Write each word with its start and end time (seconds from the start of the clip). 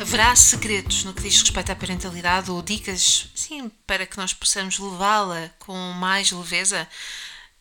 Haverá 0.00 0.34
segredos 0.34 1.04
no 1.04 1.14
que 1.14 1.22
diz 1.22 1.40
respeito 1.40 1.70
à 1.70 1.76
parentalidade 1.76 2.50
ou 2.50 2.60
dicas, 2.60 3.28
sim, 3.34 3.70
para 3.86 4.04
que 4.04 4.16
nós 4.16 4.32
possamos 4.32 4.78
levá-la 4.78 5.50
com 5.60 5.76
mais 5.92 6.32
leveza? 6.32 6.88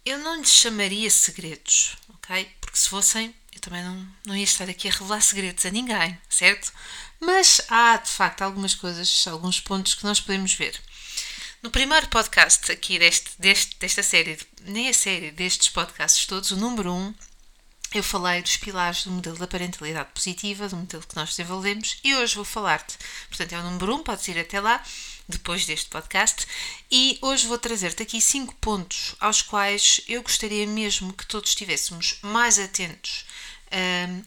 Eu 0.03 0.17
não 0.17 0.37
lhes 0.37 0.51
chamaria 0.51 1.09
segredos, 1.09 1.95
ok? 2.09 2.51
Porque 2.59 2.77
se 2.77 2.89
fossem, 2.89 3.33
eu 3.53 3.61
também 3.61 3.83
não, 3.83 4.07
não 4.25 4.35
ia 4.35 4.43
estar 4.43 4.67
aqui 4.67 4.87
a 4.87 4.91
revelar 4.91 5.21
segredos 5.21 5.65
a 5.65 5.69
ninguém, 5.69 6.17
certo? 6.27 6.73
Mas 7.19 7.61
há, 7.69 7.97
de 7.97 8.09
facto, 8.09 8.41
algumas 8.41 8.73
coisas, 8.73 9.25
alguns 9.27 9.59
pontos 9.59 9.93
que 9.93 10.03
nós 10.03 10.19
podemos 10.19 10.53
ver. 10.53 10.79
No 11.61 11.69
primeiro 11.69 12.07
podcast 12.09 12.69
aqui 12.71 12.99
deste, 12.99 13.29
deste, 13.39 13.77
desta 13.79 14.03
série, 14.03 14.37
nem 14.63 14.89
a 14.89 14.93
série, 14.93 15.31
destes 15.31 15.69
podcasts 15.69 16.25
todos, 16.25 16.51
o 16.51 16.57
número 16.57 16.91
1, 16.91 16.95
um, 16.95 17.13
eu 17.93 18.03
falei 18.03 18.41
dos 18.41 18.57
pilares 18.57 19.03
do 19.03 19.11
modelo 19.11 19.37
da 19.37 19.47
parentalidade 19.47 20.09
positiva, 20.13 20.67
do 20.67 20.75
modelo 20.75 21.05
que 21.07 21.15
nós 21.15 21.29
desenvolvemos, 21.29 21.97
e 22.03 22.15
hoje 22.15 22.35
vou 22.35 22.45
falar-te. 22.45 22.97
Portanto, 23.29 23.53
é 23.53 23.59
o 23.59 23.63
número 23.63 23.95
1, 23.95 23.95
um, 23.95 24.03
podes 24.03 24.27
ir 24.27 24.39
até 24.39 24.59
lá, 24.59 24.83
depois 25.27 25.65
deste 25.65 25.89
podcast, 25.89 26.45
e 26.91 27.17
hoje 27.21 27.47
vou 27.47 27.57
trazer-te 27.57 28.03
aqui 28.03 28.19
cinco 28.19 28.55
pontos 28.55 29.15
aos 29.19 29.41
quais 29.41 30.01
eu 30.07 30.21
gostaria 30.21 30.65
mesmo 30.67 31.13
que 31.13 31.25
todos 31.25 31.51
estivéssemos 31.51 32.17
mais 32.21 32.59
atentos, 32.59 33.25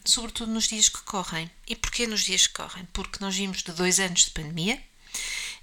sobretudo 0.05 0.53
nos 0.53 0.69
dias 0.69 0.89
que 0.89 1.03
correm. 1.03 1.51
E 1.67 1.77
porquê 1.77 2.07
nos 2.07 2.23
dias 2.23 2.47
que 2.47 2.55
correm? 2.55 2.87
Porque 2.93 3.19
nós 3.21 3.37
vimos 3.37 3.63
de 3.63 3.73
dois 3.73 4.01
anos 4.01 4.25
de 4.25 4.31
pandemia 4.31 4.81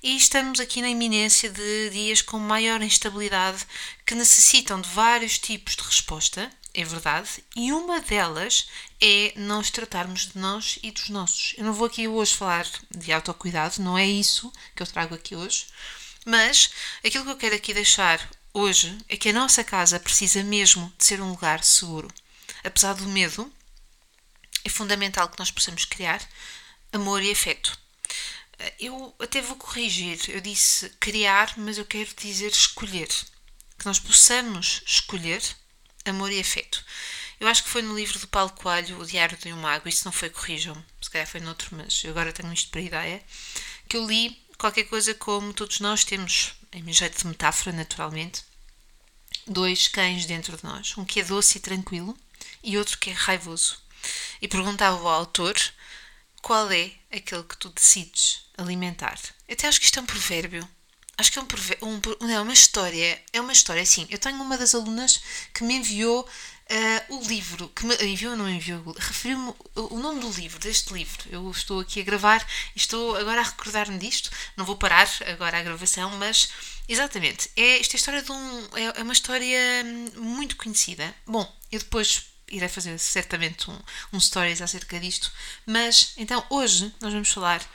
e 0.01 0.17
estamos 0.17 0.59
aqui 0.59 0.81
na 0.81 0.89
iminência 0.89 1.49
de 1.49 1.89
dias 1.89 2.21
com 2.21 2.37
maior 2.37 2.81
instabilidade 2.81 3.65
que 4.05 4.13
necessitam 4.13 4.81
de 4.81 4.89
vários 4.89 5.37
tipos 5.37 5.77
de 5.77 5.83
resposta 5.83 6.51
é 6.73 6.83
verdade, 6.83 7.43
e 7.55 7.71
uma 7.71 8.01
delas 8.01 8.67
é 8.99 9.33
nós 9.35 9.69
tratarmos 9.69 10.27
de 10.31 10.39
nós 10.39 10.79
e 10.81 10.91
dos 10.91 11.09
nossos. 11.09 11.53
Eu 11.57 11.65
não 11.65 11.73
vou 11.73 11.85
aqui 11.85 12.07
hoje 12.07 12.33
falar 12.33 12.67
de 12.89 13.11
autocuidado, 13.11 13.81
não 13.81 13.97
é 13.97 14.05
isso 14.05 14.51
que 14.75 14.81
eu 14.81 14.87
trago 14.87 15.13
aqui 15.13 15.35
hoje, 15.35 15.67
mas 16.25 16.71
aquilo 17.05 17.25
que 17.25 17.31
eu 17.31 17.37
quero 17.37 17.55
aqui 17.55 17.73
deixar 17.73 18.27
hoje 18.53 18.97
é 19.07 19.15
que 19.15 19.29
a 19.29 19.33
nossa 19.33 19.63
casa 19.63 19.99
precisa 19.99 20.43
mesmo 20.43 20.91
de 20.97 21.05
ser 21.05 21.21
um 21.21 21.29
lugar 21.29 21.63
seguro. 21.63 22.11
Apesar 22.63 22.93
do 22.93 23.07
medo, 23.07 23.51
é 24.63 24.69
fundamental 24.69 25.29
que 25.29 25.39
nós 25.39 25.51
possamos 25.51 25.85
criar 25.85 26.21
amor 26.91 27.21
e 27.21 27.31
afeto. 27.31 27.77
Eu 28.79 29.13
até 29.19 29.41
vou 29.41 29.57
corrigir, 29.57 30.19
eu 30.29 30.39
disse 30.39 30.89
criar, 30.99 31.53
mas 31.57 31.77
eu 31.77 31.85
quero 31.85 32.09
dizer 32.15 32.51
escolher. 32.51 33.09
Que 33.77 33.85
nós 33.85 33.99
possamos 33.99 34.81
escolher 34.85 35.43
Amor 36.05 36.31
e 36.31 36.39
Afeto. 36.39 36.83
Eu 37.39 37.47
acho 37.47 37.63
que 37.63 37.69
foi 37.69 37.81
no 37.81 37.95
livro 37.95 38.19
do 38.19 38.27
Paulo 38.27 38.51
Coelho, 38.51 38.99
O 38.99 39.05
Diário 39.05 39.37
de 39.37 39.51
um 39.51 39.57
Mago, 39.57 39.89
isso 39.89 40.05
não 40.05 40.11
foi, 40.11 40.29
corrijam-me, 40.29 40.83
se 41.01 41.09
calhar 41.09 41.27
foi 41.27 41.39
noutro, 41.39 41.75
mas 41.75 42.03
eu 42.03 42.11
agora 42.11 42.31
tenho 42.31 42.53
isto 42.53 42.69
para 42.69 42.81
ideia, 42.81 43.21
que 43.87 43.97
eu 43.97 44.05
li 44.05 44.41
qualquer 44.57 44.83
coisa 44.85 45.13
como 45.13 45.53
todos 45.53 45.79
nós 45.79 46.03
temos, 46.03 46.53
em 46.71 46.93
jeito 46.93 47.19
de 47.19 47.27
metáfora, 47.27 47.75
naturalmente, 47.75 48.43
dois 49.47 49.87
cães 49.87 50.25
dentro 50.25 50.55
de 50.55 50.63
nós, 50.63 50.97
um 50.97 51.05
que 51.05 51.19
é 51.19 51.23
doce 51.23 51.57
e 51.57 51.61
tranquilo 51.61 52.17
e 52.63 52.77
outro 52.77 52.97
que 52.97 53.09
é 53.09 53.13
raivoso. 53.13 53.77
E 54.41 54.47
perguntava 54.47 54.97
ao 54.97 55.07
autor 55.07 55.55
qual 56.41 56.71
é 56.71 56.91
aquele 57.11 57.43
que 57.43 57.57
tu 57.57 57.69
decides 57.69 58.45
alimentar. 58.57 59.19
Até 59.49 59.67
acho 59.67 59.79
que 59.79 59.85
isto 59.85 59.99
é 59.99 60.01
um 60.01 60.05
provérbio 60.05 60.67
acho 61.23 61.31
que 61.31 61.39
é 61.39 61.41
um, 61.41 61.47
um, 61.89 62.01
não, 62.19 62.29
é 62.29 62.41
uma 62.41 62.51
história, 62.51 63.21
é 63.31 63.39
uma 63.39 63.53
história 63.53 63.81
assim. 63.81 64.05
Eu 64.09 64.17
tenho 64.17 64.41
uma 64.41 64.57
das 64.57 64.75
alunas 64.75 65.21
que 65.53 65.63
me 65.63 65.75
enviou 65.75 66.21
uh, 66.21 67.15
o 67.15 67.23
livro, 67.25 67.69
que 67.69 67.85
me 67.85 67.95
enviou, 68.03 68.35
não 68.35 68.49
enviou, 68.49 68.83
referiu-me 68.91 69.53
o 69.73 69.97
nome 69.99 70.19
do 70.19 70.29
livro, 70.31 70.59
deste 70.59 70.93
livro. 70.93 71.23
Eu 71.31 71.49
estou 71.49 71.79
aqui 71.79 72.01
a 72.01 72.03
gravar 72.03 72.45
e 72.75 72.77
estou 72.77 73.15
agora 73.15 73.39
a 73.39 73.43
recordar-me 73.43 73.97
disto. 73.97 74.29
Não 74.57 74.65
vou 74.65 74.75
parar 74.75 75.09
agora 75.25 75.57
a 75.57 75.63
gravação, 75.63 76.09
mas 76.17 76.49
exatamente, 76.89 77.49
é, 77.55 77.79
esta 77.79 77.95
é 77.95 77.97
história 77.97 78.21
de 78.21 78.31
um, 78.31 78.67
é, 78.73 78.99
é 78.99 79.03
uma 79.03 79.13
história 79.13 79.57
muito 80.17 80.57
conhecida. 80.57 81.15
Bom, 81.25 81.49
eu 81.71 81.79
depois 81.79 82.25
irei 82.49 82.67
fazer 82.67 82.99
certamente 82.99 83.71
um, 83.71 83.79
um 84.11 84.19
stories 84.19 84.61
acerca 84.61 84.99
disto, 84.99 85.31
mas 85.65 86.11
então 86.17 86.45
hoje 86.49 86.93
nós 86.99 87.13
vamos 87.13 87.29
falar 87.29 87.65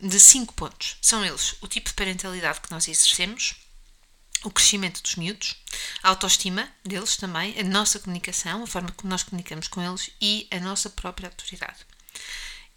de 0.00 0.18
cinco 0.18 0.54
pontos. 0.54 0.96
São 1.00 1.24
eles 1.24 1.54
o 1.60 1.68
tipo 1.68 1.88
de 1.88 1.94
parentalidade 1.94 2.60
que 2.60 2.70
nós 2.70 2.88
exercemos, 2.88 3.54
o 4.44 4.50
crescimento 4.50 5.02
dos 5.02 5.16
miúdos, 5.16 5.56
a 6.02 6.08
autoestima 6.08 6.68
deles 6.84 7.16
também, 7.16 7.58
a 7.58 7.62
nossa 7.62 7.98
comunicação, 7.98 8.64
a 8.64 8.66
forma 8.66 8.90
como 8.92 9.10
nós 9.10 9.22
comunicamos 9.22 9.68
com 9.68 9.80
eles 9.80 10.10
e 10.20 10.48
a 10.50 10.58
nossa 10.58 10.90
própria 10.90 11.28
autoridade. 11.28 11.86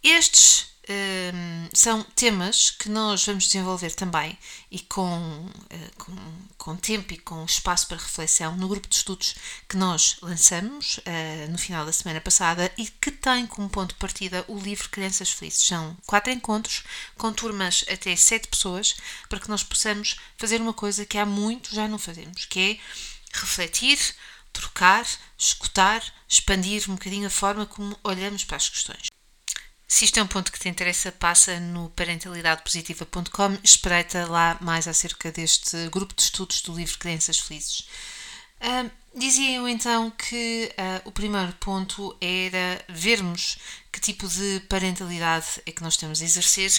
Estes 0.02 0.68
um, 0.88 1.68
são 1.72 2.02
temas 2.14 2.70
que 2.70 2.88
nós 2.88 3.24
vamos 3.24 3.46
desenvolver 3.46 3.90
também 3.94 4.38
e 4.70 4.78
com, 4.80 5.46
uh, 5.46 5.96
com, 5.98 6.14
com, 6.66 6.74
tempo 6.74 7.14
e 7.14 7.16
com 7.16 7.44
espaço 7.44 7.86
para 7.86 7.96
reflexão 7.96 8.56
no 8.56 8.66
grupo 8.66 8.88
de 8.88 8.96
estudos 8.96 9.36
que 9.68 9.76
nós 9.76 10.16
lançamos 10.20 10.98
uh, 10.98 11.48
no 11.48 11.56
final 11.56 11.86
da 11.86 11.92
semana 11.92 12.20
passada 12.20 12.72
e 12.76 12.88
que 12.88 13.12
tem 13.12 13.46
como 13.46 13.70
ponto 13.70 13.90
de 13.90 14.00
partida 14.00 14.44
o 14.48 14.58
livro 14.58 14.88
Crianças 14.88 15.30
Felizes. 15.30 15.62
São 15.62 15.96
quatro 16.04 16.32
encontros 16.32 16.82
com 17.16 17.32
turmas 17.32 17.84
até 17.88 18.16
sete 18.16 18.48
pessoas 18.48 18.96
para 19.28 19.38
que 19.38 19.48
nós 19.48 19.62
possamos 19.62 20.16
fazer 20.36 20.60
uma 20.60 20.72
coisa 20.72 21.06
que 21.06 21.16
há 21.16 21.24
muito 21.24 21.72
já 21.72 21.86
não 21.86 21.98
fazemos, 21.98 22.46
que 22.46 22.58
é 22.72 23.38
refletir, 23.38 23.98
trocar, 24.52 25.06
escutar, 25.38 26.02
expandir 26.28 26.90
um 26.90 26.94
bocadinho 26.94 27.28
a 27.28 27.30
forma 27.30 27.64
como 27.64 27.96
olhamos 28.02 28.42
para 28.42 28.56
as 28.56 28.68
questões. 28.68 29.06
Se 29.88 30.04
isto 30.04 30.18
é 30.18 30.22
um 30.22 30.26
ponto 30.26 30.50
que 30.50 30.58
te 30.58 30.68
interessa, 30.68 31.12
passa 31.12 31.60
no 31.60 31.88
parentalidadepositiva.com, 31.90 33.56
espreita 33.62 34.26
lá 34.26 34.58
mais 34.60 34.88
acerca 34.88 35.30
deste 35.30 35.88
grupo 35.90 36.14
de 36.14 36.22
estudos 36.22 36.60
do 36.62 36.74
livro 36.74 36.98
Crianças 36.98 37.38
Felizes. 37.38 37.86
Uh, 38.60 38.90
dizia 39.14 39.56
eu 39.56 39.68
então 39.68 40.10
que 40.10 40.72
uh, 40.72 41.08
o 41.08 41.12
primeiro 41.12 41.52
ponto 41.54 42.16
era 42.20 42.84
vermos 42.88 43.58
que 43.92 44.00
tipo 44.00 44.26
de 44.26 44.60
parentalidade 44.68 45.62
é 45.64 45.70
que 45.70 45.82
nós 45.82 45.94
estamos 45.94 46.20
a 46.20 46.24
exercer 46.24 46.70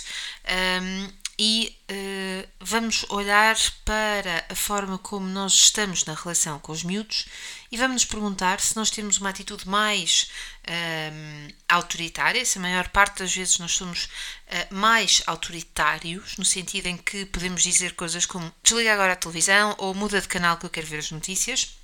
um, 0.81 1.09
e 1.40 1.78
uh, 1.92 2.50
vamos 2.59 3.06
olhar 3.09 3.56
para 3.86 4.44
a 4.50 4.56
forma 4.56 4.98
como 4.98 5.28
nós 5.28 5.53
estamos 5.53 6.03
na 6.06 6.16
relação 6.16 6.58
com 6.59 6.72
os 6.72 6.84
miúdos 6.84 7.28
e 7.72 7.78
vamos 7.78 7.94
nos 7.94 8.06
perguntar 8.06 8.59
se 8.59 8.75
nós 8.75 8.90
temos 8.90 9.20
uma 9.20 9.30
atitude 9.30 9.68
mais 9.68 10.31
um, 10.68 11.48
autoritária, 11.70 12.44
se 12.44 12.58
a 12.58 12.62
maior 12.62 12.90
parte 12.90 13.20
das 13.20 13.36
vezes 13.36 13.59
nós 13.59 13.74
somos 13.74 14.06
uh, 14.06 14.74
mais 14.74 15.22
autoritários, 15.28 16.38
no 16.38 16.46
sentido 16.46 16.88
em 16.88 16.98
que 16.98 17.25
podemos 17.25 17.62
dizer 17.62 17.94
coisas 17.94 18.25
como 18.25 18.52
desliga 18.64 18.94
agora 18.94 19.14
a 19.14 19.18
televisão 19.18 19.75
ou 19.78 19.94
muda 19.94 20.19
de 20.19 20.28
canal 20.28 20.58
que 20.58 20.66
eu 20.66 20.69
quero 20.72 20.88
ver 20.88 21.00
as 21.00 21.12
notícias, 21.12 21.78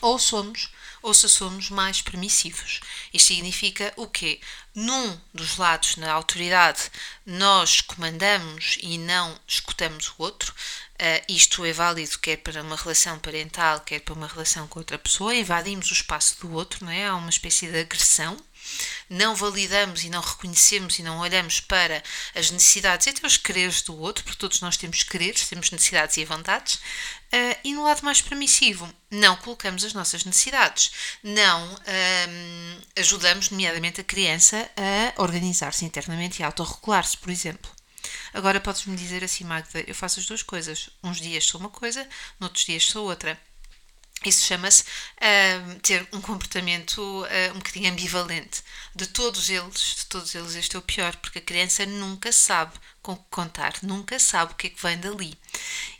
ou 0.00 0.18
somos 0.18 0.70
ou 1.02 1.12
se 1.12 1.28
somos 1.28 1.68
mais 1.68 2.00
permissivos. 2.00 2.80
Isto 3.12 3.28
significa 3.28 3.92
o 3.96 4.06
quê? 4.06 4.40
Num 4.74 5.18
dos 5.34 5.56
lados, 5.56 5.96
na 5.96 6.12
autoridade, 6.12 6.90
nós 7.26 7.80
comandamos 7.80 8.78
e 8.80 8.96
não 8.98 9.38
escutamos 9.46 10.08
o 10.10 10.14
outro. 10.18 10.54
Uh, 10.94 11.24
isto 11.28 11.64
é 11.64 11.72
válido 11.72 12.18
quer 12.20 12.36
para 12.36 12.62
uma 12.62 12.76
relação 12.76 13.18
parental, 13.18 13.80
quer 13.80 14.00
para 14.00 14.14
uma 14.14 14.28
relação 14.28 14.68
com 14.68 14.78
outra 14.78 14.96
pessoa. 14.96 15.34
Invadimos 15.34 15.90
o 15.90 15.94
espaço 15.94 16.40
do 16.40 16.52
outro, 16.52 16.84
não 16.84 16.92
é? 16.92 17.08
Há 17.08 17.16
uma 17.16 17.30
espécie 17.30 17.66
de 17.66 17.80
agressão 17.80 18.36
não 19.08 19.34
validamos 19.34 20.04
e 20.04 20.10
não 20.10 20.20
reconhecemos 20.20 20.98
e 20.98 21.02
não 21.02 21.18
olhamos 21.18 21.60
para 21.60 22.02
as 22.34 22.50
necessidades 22.50 23.06
e 23.06 23.10
até 23.10 23.26
os 23.26 23.36
quereres 23.36 23.82
do 23.82 23.98
outro, 23.98 24.24
porque 24.24 24.38
todos 24.38 24.60
nós 24.60 24.76
temos 24.76 25.02
quereres, 25.02 25.48
temos 25.48 25.70
necessidades 25.70 26.16
e 26.16 26.24
vontades, 26.24 26.74
uh, 26.74 27.58
e 27.64 27.74
no 27.74 27.84
lado 27.84 28.02
mais 28.02 28.20
permissivo, 28.20 28.92
não 29.10 29.36
colocamos 29.36 29.84
as 29.84 29.92
nossas 29.92 30.24
necessidades, 30.24 30.90
não 31.22 31.74
um, 31.74 32.80
ajudamos, 32.96 33.50
nomeadamente, 33.50 34.00
a 34.00 34.04
criança 34.04 34.70
a 34.76 35.22
organizar-se 35.22 35.84
internamente 35.84 36.40
e 36.40 36.44
autorregular-se, 36.44 37.16
por 37.16 37.30
exemplo. 37.30 37.70
Agora 38.32 38.60
podes-me 38.60 38.96
dizer 38.96 39.22
assim, 39.22 39.44
Magda, 39.44 39.84
eu 39.86 39.94
faço 39.94 40.20
as 40.20 40.26
duas 40.26 40.42
coisas. 40.42 40.90
Uns 41.02 41.20
dias 41.20 41.44
sou 41.44 41.60
uma 41.60 41.68
coisa, 41.68 42.08
noutros 42.40 42.64
dias 42.64 42.84
sou 42.84 43.06
outra. 43.06 43.38
Isso 44.28 44.46
chama-se 44.46 44.82
uh, 44.82 45.80
ter 45.80 46.06
um 46.12 46.20
comportamento 46.20 46.98
uh, 46.98 47.50
um 47.54 47.58
bocadinho 47.58 47.90
ambivalente. 47.90 48.62
De 48.94 49.06
todos 49.06 49.48
eles, 49.48 49.96
de 49.96 50.06
todos 50.06 50.34
eles, 50.34 50.54
este 50.54 50.76
é 50.76 50.78
o 50.78 50.82
pior, 50.82 51.16
porque 51.16 51.38
a 51.38 51.42
criança 51.42 51.86
nunca 51.86 52.32
sabe 52.32 52.72
com 53.02 53.16
que 53.16 53.24
contar, 53.30 53.74
nunca 53.82 54.18
sabe 54.18 54.52
o 54.52 54.56
que 54.56 54.68
é 54.68 54.70
que 54.70 54.82
vem 54.82 54.98
dali. 54.98 55.36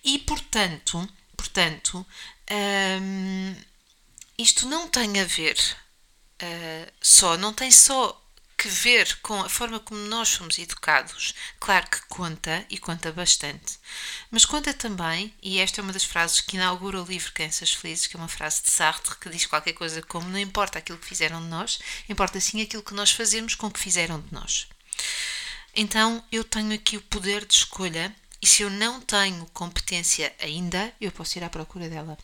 E 0.05 0.19
portanto, 0.21 1.09
portanto, 1.37 2.07
isto 4.39 4.67
não 4.69 4.89
tem 4.89 5.21
a 5.21 5.25
ver 5.25 5.57
uh, 6.43 6.93
só, 7.01 7.37
não 7.37 7.53
tem 7.53 7.71
só 7.71 8.22
que 8.62 8.69
ver 8.69 9.17
com 9.23 9.41
a 9.41 9.49
forma 9.49 9.81
como 9.81 10.00
nós 10.03 10.29
somos 10.29 10.56
educados. 10.56 11.35
Claro 11.59 11.85
que 11.91 12.00
conta 12.06 12.64
e 12.70 12.79
conta 12.79 13.11
bastante, 13.11 13.76
mas 14.31 14.44
conta 14.44 14.73
também, 14.73 15.35
e 15.43 15.59
esta 15.59 15.81
é 15.81 15.82
uma 15.82 15.93
das 15.93 16.05
frases 16.05 16.41
que 16.41 16.55
inaugura 16.55 17.03
o 17.03 17.05
livro 17.05 17.32
Crianças 17.32 17.73
Felizes, 17.73 18.06
que 18.06 18.17
é 18.17 18.20
uma 18.20 18.29
frase 18.29 18.62
de 18.62 18.70
Sartre 18.70 19.17
que 19.17 19.29
diz 19.29 19.47
qualquer 19.47 19.73
coisa 19.73 20.00
como: 20.03 20.29
Não 20.29 20.38
importa 20.38 20.79
aquilo 20.79 20.97
que 20.99 21.09
fizeram 21.09 21.43
de 21.43 21.49
nós, 21.49 21.81
importa 22.09 22.38
sim 22.38 22.62
aquilo 22.62 22.85
que 22.85 22.94
nós 22.94 23.11
fazemos 23.11 23.56
com 23.56 23.67
o 23.67 23.70
que 23.70 23.81
fizeram 23.81 24.20
de 24.20 24.32
nós. 24.32 24.69
Então 25.75 26.23
eu 26.31 26.44
tenho 26.44 26.73
aqui 26.73 26.97
o 26.97 27.03
poder 27.03 27.44
de 27.44 27.55
escolha, 27.55 28.15
e 28.41 28.47
se 28.47 28.62
eu 28.62 28.70
não 28.70 29.00
tenho 29.00 29.44
competência 29.47 30.32
ainda, 30.41 30.93
eu 31.00 31.11
posso 31.11 31.37
ir 31.37 31.43
à 31.43 31.50
procura 31.50 31.88
dela. 31.88 32.17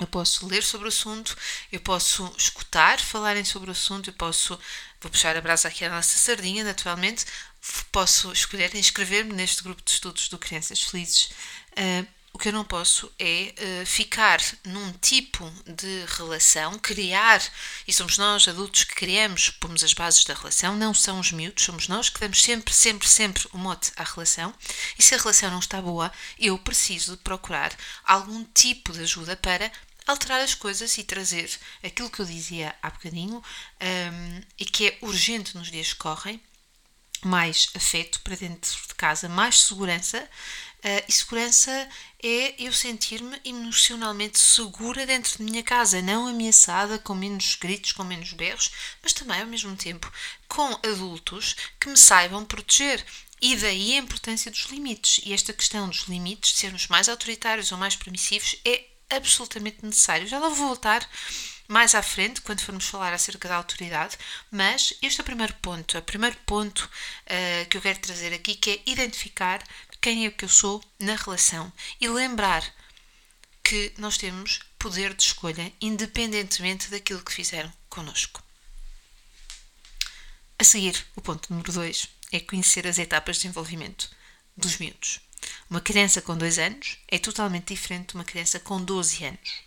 Eu 0.00 0.08
posso 0.08 0.46
ler 0.46 0.62
sobre 0.62 0.86
o 0.86 0.88
assunto, 0.88 1.36
eu 1.70 1.80
posso 1.80 2.32
escutar 2.36 3.00
falarem 3.00 3.44
sobre 3.44 3.70
o 3.70 3.72
assunto, 3.72 4.10
eu 4.10 4.14
posso, 4.14 4.58
vou 5.00 5.10
puxar 5.10 5.36
a 5.36 5.40
brasa 5.40 5.68
aqui 5.68 5.84
à 5.84 5.90
nossa 5.90 6.18
sardinha, 6.18 6.64
naturalmente, 6.64 7.24
posso 7.92 8.32
escolher 8.32 8.74
inscrever-me 8.74 9.32
neste 9.32 9.62
grupo 9.62 9.82
de 9.82 9.92
estudos 9.92 10.28
do 10.28 10.38
Crianças 10.38 10.82
Felizes. 10.82 11.30
Uh, 11.72 12.06
o 12.34 12.38
que 12.38 12.48
eu 12.48 12.52
não 12.52 12.64
posso 12.64 13.10
é 13.16 13.54
uh, 13.56 13.86
ficar 13.86 14.40
num 14.64 14.92
tipo 14.94 15.48
de 15.64 16.04
relação, 16.18 16.76
criar, 16.80 17.40
e 17.86 17.92
somos 17.92 18.18
nós 18.18 18.48
adultos 18.48 18.82
que 18.82 18.96
criamos, 18.96 19.50
pomos 19.50 19.84
as 19.84 19.94
bases 19.94 20.24
da 20.24 20.34
relação, 20.34 20.74
não 20.74 20.92
são 20.92 21.20
os 21.20 21.30
miúdos, 21.30 21.64
somos 21.64 21.86
nós 21.86 22.10
que 22.10 22.18
damos 22.18 22.42
sempre, 22.42 22.74
sempre, 22.74 23.08
sempre 23.08 23.46
o 23.52 23.56
mote 23.58 23.92
à 23.96 24.02
relação. 24.02 24.52
E 24.98 25.02
se 25.02 25.14
a 25.14 25.18
relação 25.18 25.48
não 25.48 25.60
está 25.60 25.80
boa, 25.80 26.12
eu 26.36 26.58
preciso 26.58 27.12
de 27.12 27.22
procurar 27.22 27.72
algum 28.04 28.44
tipo 28.52 28.92
de 28.92 29.02
ajuda 29.02 29.36
para 29.36 29.70
alterar 30.04 30.40
as 30.40 30.54
coisas 30.54 30.98
e 30.98 31.04
trazer 31.04 31.48
aquilo 31.84 32.10
que 32.10 32.18
eu 32.18 32.26
dizia 32.26 32.74
há 32.82 32.90
bocadinho 32.90 33.36
um, 33.80 34.42
e 34.58 34.64
que 34.64 34.88
é 34.88 34.98
urgente 35.02 35.56
nos 35.56 35.70
dias 35.70 35.92
que 35.92 36.00
correm, 36.00 36.42
mais 37.24 37.70
afeto 37.74 38.20
para 38.20 38.36
dentro 38.36 38.72
de 38.88 38.94
casa, 38.94 39.28
mais 39.28 39.62
segurança. 39.62 40.28
Uh, 40.84 41.02
e 41.08 41.12
segurança 41.12 41.88
é 42.22 42.54
eu 42.58 42.70
sentir-me 42.70 43.40
emocionalmente 43.42 44.38
segura 44.38 45.06
dentro 45.06 45.38
de 45.38 45.42
minha 45.42 45.62
casa, 45.62 46.02
não 46.02 46.26
ameaçada, 46.26 46.98
com 46.98 47.14
menos 47.14 47.54
gritos, 47.54 47.92
com 47.92 48.04
menos 48.04 48.34
berros, 48.34 48.70
mas 49.02 49.14
também 49.14 49.40
ao 49.40 49.46
mesmo 49.46 49.74
tempo 49.76 50.12
com 50.46 50.66
adultos 50.86 51.56
que 51.80 51.88
me 51.88 51.96
saibam 51.96 52.44
proteger. 52.44 53.02
E 53.40 53.56
daí 53.56 53.94
a 53.94 53.98
importância 53.98 54.50
dos 54.50 54.66
limites. 54.66 55.20
E 55.24 55.32
esta 55.32 55.52
questão 55.52 55.88
dos 55.88 56.02
limites, 56.02 56.52
de 56.52 56.58
sermos 56.58 56.86
mais 56.88 57.08
autoritários 57.08 57.72
ou 57.72 57.78
mais 57.78 57.96
permissivos, 57.96 58.56
é 58.64 58.84
absolutamente 59.10 59.84
necessário. 59.84 60.26
Já 60.26 60.38
lá 60.38 60.48
vou 60.48 60.68
voltar 60.68 61.08
mais 61.66 61.94
à 61.94 62.02
frente, 62.02 62.42
quando 62.42 62.60
formos 62.60 62.84
falar 62.84 63.12
acerca 63.12 63.48
da 63.48 63.56
autoridade, 63.56 64.18
mas 64.50 64.94
este 65.00 65.20
é 65.20 65.22
o 65.22 65.24
primeiro 65.24 65.54
ponto, 65.62 65.96
é 65.96 66.00
o 66.00 66.02
primeiro 66.02 66.36
ponto 66.44 66.80
uh, 66.80 67.68
que 67.68 67.76
eu 67.76 67.80
quero 67.80 67.98
trazer 68.00 68.34
aqui, 68.34 68.54
que 68.54 68.70
é 68.70 68.82
identificar 68.86 69.62
quem 70.04 70.26
é 70.26 70.30
que 70.30 70.44
eu 70.44 70.50
sou 70.50 70.84
na 71.00 71.16
relação 71.16 71.72
e 71.98 72.06
lembrar 72.06 72.62
que 73.62 73.90
nós 73.96 74.18
temos 74.18 74.60
poder 74.78 75.14
de 75.14 75.22
escolha 75.22 75.72
independentemente 75.80 76.90
daquilo 76.90 77.24
que 77.24 77.32
fizeram 77.32 77.72
connosco. 77.88 78.42
A 80.58 80.62
seguir, 80.62 81.06
o 81.16 81.22
ponto 81.22 81.50
número 81.50 81.72
2 81.72 82.06
é 82.32 82.40
conhecer 82.40 82.86
as 82.86 82.98
etapas 82.98 83.36
de 83.36 83.42
desenvolvimento 83.44 84.14
dos 84.54 84.76
miúdos. 84.76 85.20
Uma 85.70 85.80
criança 85.80 86.20
com 86.20 86.36
2 86.36 86.58
anos 86.58 86.98
é 87.08 87.18
totalmente 87.18 87.72
diferente 87.72 88.08
de 88.08 88.16
uma 88.16 88.24
criança 88.24 88.60
com 88.60 88.84
12 88.84 89.24
anos. 89.24 89.64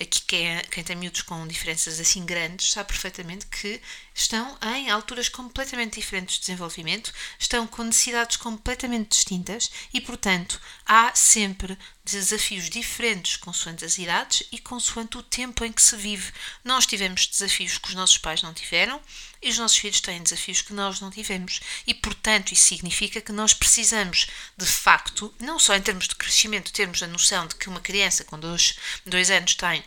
Aqui 0.00 0.22
quem, 0.22 0.48
é, 0.48 0.62
quem 0.62 0.82
tem 0.82 0.96
miúdos 0.96 1.20
com 1.20 1.46
diferenças 1.46 2.00
assim 2.00 2.24
grandes 2.24 2.70
sabe 2.70 2.88
perfeitamente 2.88 3.44
que 3.48 3.82
estão 4.14 4.56
em 4.62 4.88
alturas 4.88 5.28
completamente 5.28 6.00
diferentes 6.00 6.36
de 6.36 6.42
desenvolvimento, 6.42 7.12
estão 7.38 7.66
com 7.66 7.82
necessidades 7.82 8.36
completamente 8.36 9.10
distintas 9.10 9.70
e, 9.92 10.00
portanto, 10.00 10.60
há 10.86 11.12
sempre 11.14 11.76
desafios 12.04 12.70
diferentes 12.70 13.36
consoante 13.36 13.84
as 13.84 13.98
idades 13.98 14.46
e 14.52 14.58
consoante 14.58 15.18
o 15.18 15.22
tempo 15.22 15.64
em 15.64 15.72
que 15.72 15.82
se 15.82 15.96
vive. 15.96 16.32
Nós 16.62 16.86
tivemos 16.86 17.26
desafios 17.26 17.78
que 17.78 17.88
os 17.88 17.94
nossos 17.94 18.18
pais 18.18 18.42
não 18.42 18.54
tiveram 18.54 19.00
e 19.42 19.50
os 19.50 19.58
nossos 19.58 19.78
filhos 19.78 20.00
têm 20.00 20.22
desafios 20.22 20.62
que 20.62 20.72
nós 20.72 21.00
não 21.00 21.10
tivemos. 21.10 21.60
E, 21.86 21.92
portanto, 21.92 22.52
isso 22.52 22.68
significa 22.68 23.20
que 23.20 23.32
nós 23.32 23.52
precisamos, 23.52 24.26
de 24.56 24.66
facto, 24.66 25.34
não 25.40 25.58
só 25.58 25.74
em 25.74 25.82
termos 25.82 26.06
de 26.06 26.14
crescimento, 26.14 26.72
termos 26.72 27.02
a 27.02 27.06
noção 27.06 27.46
de 27.46 27.54
que 27.56 27.68
uma 27.68 27.80
criança 27.80 28.22
com 28.24 28.38
dois, 28.38 28.78
dois 29.04 29.30
anos 29.30 29.54
tem 29.54 29.82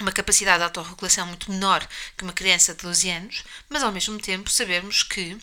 uma 0.00 0.12
capacidade 0.12 0.58
de 0.58 0.64
autorregulação 0.64 1.26
muito 1.26 1.50
menor 1.50 1.86
que 2.16 2.24
uma 2.24 2.32
criança 2.32 2.74
de 2.74 2.82
12 2.82 3.10
anos, 3.10 3.44
mas 3.68 3.82
ao 3.82 3.92
mesmo 3.92 4.18
tempo 4.18 4.50
sabermos 4.50 5.02
que 5.02 5.38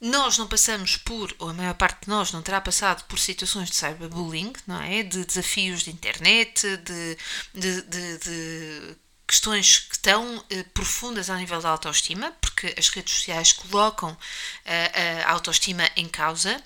nós 0.00 0.36
não 0.36 0.46
passamos 0.46 0.96
por, 0.96 1.34
ou 1.38 1.48
a 1.48 1.54
maior 1.54 1.74
parte 1.74 2.02
de 2.02 2.08
nós 2.10 2.30
não 2.30 2.42
terá 2.42 2.60
passado 2.60 3.04
por 3.04 3.18
situações 3.18 3.70
de 3.70 3.76
cyberbullying, 3.76 4.52
não 4.66 4.80
é? 4.80 5.02
De 5.02 5.24
desafios 5.24 5.82
de 5.82 5.90
internet, 5.90 6.76
de, 6.76 7.16
de, 7.54 7.82
de, 7.82 8.18
de 8.18 8.96
questões 9.36 9.80
que 9.80 9.96
estão 9.96 10.44
eh, 10.48 10.62
profundas 10.72 11.28
a 11.28 11.36
nível 11.36 11.60
da 11.60 11.68
autoestima, 11.68 12.32
porque 12.40 12.74
as 12.78 12.88
redes 12.88 13.12
sociais 13.12 13.52
colocam 13.52 14.16
eh, 14.64 15.22
a 15.26 15.32
autoestima 15.32 15.88
em 15.94 16.08
causa, 16.08 16.62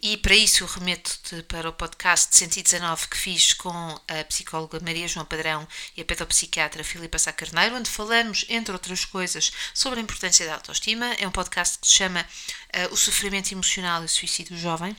e 0.00 0.16
para 0.16 0.34
isso 0.34 0.62
eu 0.62 0.68
remeto-te 0.68 1.42
para 1.42 1.68
o 1.68 1.72
podcast 1.72 2.34
119 2.36 3.08
que 3.08 3.16
fiz 3.16 3.54
com 3.54 4.00
a 4.06 4.24
psicóloga 4.28 4.78
Maria 4.80 5.08
João 5.08 5.26
Padrão 5.26 5.66
e 5.96 6.02
a 6.02 6.04
pedopsiquiatra 6.04 6.84
Filipa 6.84 7.18
Sá 7.18 7.32
Carneiro, 7.32 7.74
onde 7.74 7.90
falamos, 7.90 8.44
entre 8.48 8.72
outras 8.72 9.04
coisas, 9.04 9.50
sobre 9.74 9.98
a 9.98 10.02
importância 10.02 10.46
da 10.46 10.54
autoestima. 10.54 11.06
É 11.18 11.26
um 11.26 11.32
podcast 11.32 11.78
que 11.78 11.88
se 11.88 11.94
chama 11.94 12.20
uh, 12.20 12.92
O 12.92 12.96
Sofrimento 12.96 13.52
Emocional 13.52 14.02
e 14.02 14.06
o 14.06 14.08
Suicídio 14.08 14.56
Jovem. 14.56 14.96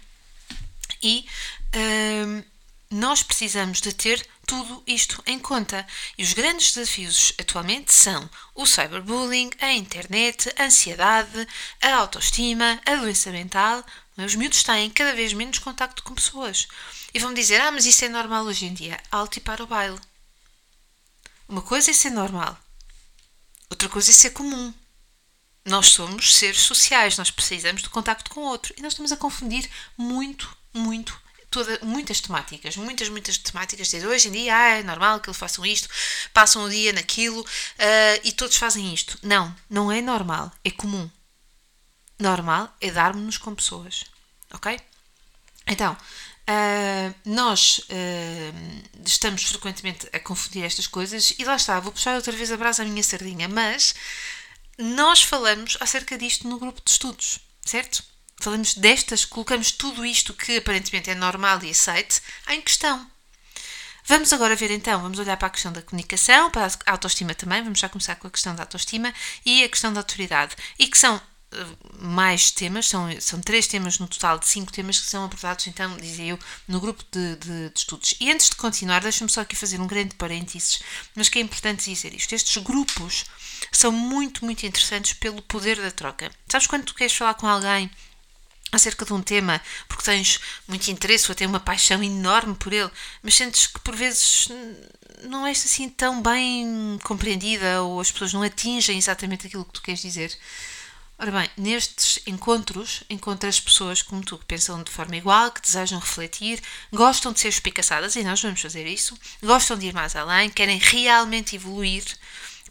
E 1.01 1.25
uh, 1.75 2.45
nós 2.89 3.23
precisamos 3.23 3.81
de 3.81 3.93
ter 3.93 4.25
tudo 4.53 4.83
isto 4.85 5.23
em 5.25 5.39
conta. 5.39 5.85
E 6.15 6.23
os 6.23 6.33
grandes 6.33 6.73
desafios 6.73 7.33
atualmente 7.39 7.91
são 7.91 8.29
o 8.53 8.67
cyberbullying, 8.67 9.49
a 9.59 9.71
internet, 9.73 10.53
a 10.55 10.65
ansiedade, 10.65 11.47
a 11.81 11.95
autoestima, 11.95 12.79
a 12.85 12.95
doença 12.95 13.31
mental. 13.31 13.83
Os 14.15 14.35
miúdos 14.35 14.61
têm 14.61 14.91
cada 14.91 15.15
vez 15.15 15.33
menos 15.33 15.57
contacto 15.57 16.03
com 16.03 16.13
pessoas. 16.13 16.67
E 17.15 17.19
vão 17.19 17.33
dizer: 17.33 17.59
Ah, 17.61 17.71
mas 17.71 17.87
isso 17.87 18.05
é 18.05 18.09
normal 18.09 18.45
hoje 18.45 18.65
em 18.65 18.73
dia. 18.75 18.99
Alto 19.09 19.37
e 19.37 19.41
para 19.41 19.63
o 19.63 19.67
baile. 19.67 19.99
Uma 21.47 21.63
coisa 21.63 21.89
é 21.89 21.93
ser 21.93 22.11
normal, 22.11 22.57
outra 23.69 23.89
coisa 23.89 24.11
é 24.11 24.13
ser 24.13 24.31
comum. 24.31 24.71
Nós 25.65 25.87
somos 25.87 26.35
seres 26.35 26.61
sociais, 26.61 27.17
nós 27.17 27.31
precisamos 27.31 27.81
de 27.81 27.89
contacto 27.89 28.29
com 28.29 28.41
o 28.41 28.47
outro. 28.47 28.73
E 28.77 28.81
nós 28.81 28.93
estamos 28.93 29.11
a 29.11 29.17
confundir 29.17 29.69
muito, 29.97 30.55
muito 30.73 31.19
toda, 31.53 31.79
muitas 31.83 32.19
temáticas, 32.19 32.75
muitas, 32.75 33.07
muitas 33.09 33.37
temáticas. 33.37 33.87
Dizer, 33.87 34.07
hoje 34.07 34.27
em 34.27 34.31
dia 34.31 34.57
ah, 34.57 34.69
é 34.79 34.83
normal 34.83 35.19
que 35.19 35.29
eles 35.29 35.37
façam 35.37 35.63
isto, 35.63 35.87
passam 36.33 36.63
o 36.63 36.69
dia 36.69 36.91
naquilo 36.91 37.41
uh, 37.41 38.19
e 38.23 38.31
todos 38.31 38.57
fazem 38.57 38.91
isto. 38.91 39.19
Não, 39.21 39.55
não 39.69 39.91
é 39.91 40.01
normal, 40.01 40.51
é 40.65 40.71
comum. 40.71 41.09
Normal 42.19 42.75
é 42.81 42.89
darmos-nos 42.89 43.37
com 43.37 43.53
pessoas, 43.53 44.05
ok? 44.51 44.79
Então, 45.67 45.93
uh, 45.93 47.15
nós 47.23 47.79
uh, 47.79 49.03
estamos 49.05 49.43
frequentemente 49.43 50.09
a 50.11 50.19
confundir 50.19 50.63
estas 50.63 50.87
coisas 50.87 51.35
e 51.37 51.43
lá 51.43 51.55
está, 51.55 51.79
vou 51.79 51.91
puxar 51.91 52.15
outra 52.15 52.33
vez 52.33 52.51
a 52.51 52.57
brasa 52.57 52.81
à 52.81 52.85
minha 52.85 53.03
sardinha, 53.03 53.47
mas 53.47 53.93
nós 54.77 55.21
falamos 55.21 55.77
acerca 55.79 56.17
disto 56.17 56.47
no 56.47 56.57
grupo 56.57 56.81
de 56.83 56.91
estudos, 56.91 57.39
certo? 57.63 58.03
Falamos 58.39 58.73
destas, 58.75 59.25
colocamos 59.25 59.71
tudo 59.71 60.05
isto 60.05 60.33
que 60.33 60.57
aparentemente 60.57 61.09
é 61.09 61.15
normal 61.15 61.63
e 61.63 61.69
aceite 61.69 62.21
em 62.49 62.61
questão. 62.61 63.09
Vamos 64.05 64.33
agora 64.33 64.55
ver 64.55 64.69
então, 64.69 65.01
vamos 65.01 65.17
olhar 65.17 65.37
para 65.37 65.47
a 65.47 65.51
questão 65.51 65.71
da 65.71 65.81
comunicação, 65.81 66.51
para 66.51 66.67
a 66.85 66.91
autoestima 66.91 67.33
também, 67.33 67.63
vamos 67.63 67.79
já 67.79 67.87
começar 67.87 68.15
com 68.15 68.27
a 68.27 68.31
questão 68.31 68.53
da 68.53 68.63
autoestima 68.63 69.13
e 69.45 69.63
a 69.63 69.69
questão 69.69 69.93
da 69.93 70.01
autoridade, 70.01 70.57
e 70.77 70.87
que 70.87 70.97
são 70.97 71.15
uh, 71.15 72.03
mais 72.03 72.51
temas, 72.51 72.89
são, 72.89 73.07
são 73.21 73.39
três 73.39 73.65
temas 73.65 73.99
no 73.99 74.07
total 74.07 74.37
de 74.37 74.45
cinco 74.45 74.73
temas 74.73 74.99
que 74.99 75.07
são 75.07 75.23
abordados, 75.23 75.67
então, 75.67 75.95
dizia 75.95 76.25
eu, 76.25 76.39
no 76.67 76.81
grupo 76.81 77.01
de, 77.09 77.37
de, 77.37 77.69
de 77.69 77.79
estudos. 77.79 78.13
E 78.19 78.29
antes 78.29 78.49
de 78.49 78.57
continuar, 78.57 79.01
deixa-me 79.01 79.31
só 79.31 79.39
aqui 79.39 79.55
fazer 79.55 79.79
um 79.79 79.87
grande 79.87 80.15
parênteses, 80.15 80.81
mas 81.15 81.29
que 81.29 81.39
é 81.39 81.41
importante 81.41 81.89
dizer 81.89 82.13
isto. 82.13 82.35
Estes 82.35 82.61
grupos 82.61 83.23
são 83.71 83.91
muito, 83.91 84.43
muito 84.43 84.65
interessantes 84.65 85.13
pelo 85.13 85.41
poder 85.43 85.79
da 85.79 85.91
troca. 85.91 86.29
Sabes 86.49 86.67
quando 86.67 86.83
tu 86.83 86.93
queres 86.93 87.15
falar 87.15 87.35
com 87.35 87.47
alguém 87.47 87.89
acerca 88.75 89.05
de 89.05 89.13
um 89.13 89.21
tema 89.21 89.61
porque 89.87 90.03
tens 90.03 90.39
muito 90.67 90.89
interesse 90.89 91.29
ou 91.29 91.33
até 91.33 91.45
uma 91.45 91.59
paixão 91.59 92.03
enorme 92.03 92.55
por 92.55 92.73
ele, 92.73 92.91
mas 93.21 93.35
sentes 93.35 93.67
que 93.67 93.79
por 93.79 93.95
vezes 93.95 94.49
não 95.23 95.45
és 95.45 95.63
assim 95.65 95.89
tão 95.89 96.21
bem 96.21 96.99
compreendida 97.03 97.81
ou 97.81 97.99
as 97.99 98.11
pessoas 98.11 98.33
não 98.33 98.43
atingem 98.43 98.97
exatamente 98.97 99.47
aquilo 99.47 99.65
que 99.65 99.73
tu 99.73 99.81
queres 99.81 100.01
dizer. 100.01 100.37
Ora 101.17 101.31
bem, 101.31 101.49
nestes 101.55 102.19
encontros 102.25 103.03
encontras 103.09 103.59
pessoas 103.59 104.01
como 104.01 104.23
tu 104.23 104.37
que 104.37 104.45
pensam 104.45 104.81
de 104.83 104.91
forma 104.91 105.15
igual, 105.15 105.51
que 105.51 105.61
desejam 105.61 105.99
refletir, 105.99 106.59
gostam 106.91 107.31
de 107.31 107.39
ser 107.39 107.49
espicaçadas 107.49 108.15
e 108.15 108.23
nós 108.23 108.41
vamos 108.41 108.59
fazer 108.59 108.85
isso, 108.87 109.17
gostam 109.41 109.77
de 109.77 109.87
ir 109.87 109.93
mais 109.93 110.15
além, 110.15 110.49
querem 110.49 110.79
realmente 110.79 111.55
evoluir 111.55 112.03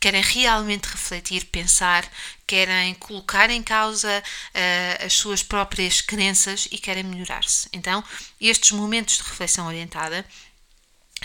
querem 0.03 0.21
realmente 0.21 0.87
refletir, 0.87 1.45
pensar, 1.45 2.05
querem 2.45 2.93
colocar 2.95 3.49
em 3.51 3.63
causa 3.63 4.21
uh, 4.21 5.07
as 5.07 5.13
suas 5.13 5.45
próprias 5.45 6.01
crenças 6.01 6.67
e 6.73 6.77
querem 6.77 7.05
melhorar-se. 7.05 7.69
Então, 7.73 8.03
estes 8.41 8.73
momentos 8.73 9.19
de 9.19 9.23
reflexão 9.23 9.69
orientada, 9.69 10.27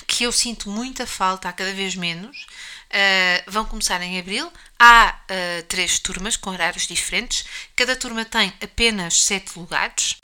que 0.05 0.25
eu 0.25 0.31
sinto 0.31 0.69
muita 0.69 1.07
falta, 1.07 1.49
há 1.49 1.53
cada 1.53 1.73
vez 1.73 1.95
menos, 1.95 2.45
uh, 2.45 3.51
vão 3.51 3.65
começar 3.65 3.99
em 4.03 4.19
abril. 4.19 4.53
Há 4.77 5.21
uh, 5.23 5.63
três 5.63 5.97
turmas 5.97 6.37
com 6.37 6.51
horários 6.51 6.85
diferentes, 6.85 7.45
cada 7.75 7.95
turma 7.95 8.25
tem 8.25 8.53
apenas 8.61 9.23
sete 9.23 9.57
lugares 9.57 10.17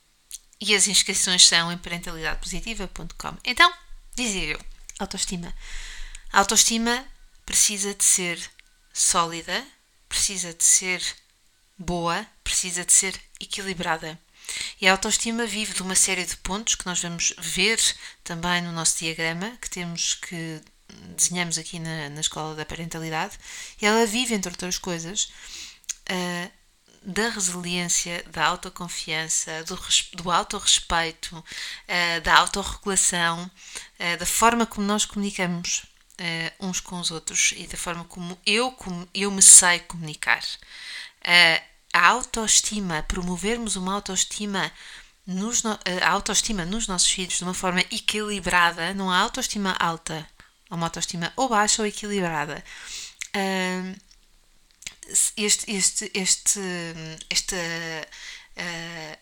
e 0.62 0.76
as 0.76 0.88
inscrições 0.88 1.48
são 1.48 1.72
em 1.72 1.78
parentalidadepositiva.com. 1.80 3.36
Então, 3.44 3.74
dizia 4.16 4.44
eu, 4.44 4.60
autoestima. 5.00 5.52
autoestima 6.32 7.04
precisa 7.46 7.94
de 7.94 8.04
ser 8.04 8.40
sólida, 8.94 9.66
precisa 10.08 10.54
de 10.54 10.64
ser 10.64 11.02
boa, 11.78 12.26
precisa 12.44 12.86
de 12.86 12.94
ser 12.94 13.20
equilibrada. 13.40 14.20
E 14.80 14.88
a 14.88 14.92
autoestima 14.92 15.46
vive 15.46 15.74
de 15.74 15.82
uma 15.82 15.96
série 15.96 16.26
de 16.26 16.38
pontos 16.38 16.76
que 16.76 16.86
nós 16.86 17.02
vamos 17.02 17.34
ver 17.38 17.80
também 18.24 18.62
no 18.62 18.72
nosso 18.72 19.00
diagrama, 19.00 19.58
que 19.62 19.70
temos 19.70 20.16
que 20.16 20.62
desenhamos 21.16 21.58
aqui 21.58 21.80
na, 21.80 22.10
na 22.10 22.22
escola 22.22 22.56
da 22.56 22.66
parentalidade, 22.66 23.38
e 23.82 23.86
ela 23.86 24.06
vive, 24.06 24.36
entre 24.36 24.52
outras 24.52 24.78
coisas, 24.78 25.32
uh, 26.10 26.52
da 27.02 27.30
resiliência, 27.30 28.24
da 28.32 28.46
autoconfiança, 28.46 29.64
do, 29.64 29.80
do 30.14 30.32
autorrespeito, 30.32 31.36
uh, 31.38 32.22
da 32.22 32.36
autorregulação, 32.38 33.44
uh, 33.44 34.18
da 34.18 34.26
forma 34.26 34.66
como 34.66 34.86
nós 34.86 35.06
comunicamos 35.06 35.86
uh, 36.20 36.68
uns 36.68 36.80
com 36.80 37.00
os 37.00 37.12
outros 37.12 37.54
e 37.56 37.68
da 37.68 37.78
forma 37.78 38.04
como 38.06 38.40
eu, 38.46 38.72
como 38.72 39.08
eu 39.14 39.32
me 39.32 39.42
sei 39.42 39.80
comunicar. 39.80 40.44
Uh, 41.22 41.74
a 41.94 42.08
autoestima, 42.08 43.04
promovermos 43.04 43.76
uma 43.76 43.94
autoestima 43.94 44.72
nos, 45.26 45.64
a 45.66 46.10
autoestima 46.10 46.66
nos 46.66 46.88
nossos 46.88 47.10
filhos 47.10 47.38
de 47.38 47.44
uma 47.44 47.54
forma 47.54 47.82
equilibrada, 47.82 48.94
não 48.94 49.12
há 49.12 49.20
autoestima 49.20 49.76
alta, 49.80 50.28
uma 50.70 50.88
autoestima 50.88 51.32
ou 51.36 51.48
baixa 51.48 51.82
ou 51.82 51.88
equilibrada. 51.88 52.64
Uh, 53.36 53.96
este, 55.38 55.72
este, 55.72 56.12
este, 56.14 56.60
esta, 57.30 57.56
uh, 58.58 59.18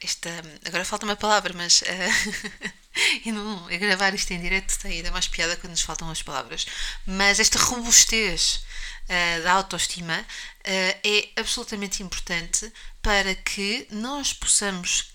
esta, 0.00 0.30
agora 0.64 0.84
falta 0.84 1.04
uma 1.04 1.16
palavra, 1.16 1.52
mas 1.54 1.82
uh, 1.82 1.84
e 3.24 3.32
não, 3.32 3.66
a 3.66 3.76
gravar 3.76 4.14
isto 4.14 4.32
em 4.32 4.40
direto 4.40 4.78
tem 4.78 4.92
ainda 4.92 5.10
mais 5.10 5.28
piada 5.28 5.56
quando 5.56 5.72
nos 5.72 5.80
faltam 5.80 6.10
as 6.10 6.22
palavras. 6.22 6.66
Mas 7.06 7.38
esta 7.38 7.58
robustez 7.58 8.62
uh, 9.04 9.42
da 9.42 9.52
autoestima 9.52 10.20
uh, 10.20 10.26
é 10.64 11.28
absolutamente 11.36 12.02
importante 12.02 12.72
para 13.02 13.34
que 13.34 13.86
nós 13.90 14.32
possamos 14.32 15.12